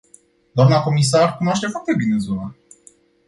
[0.55, 2.55] Dna comisar cunoaște foarte bine zona.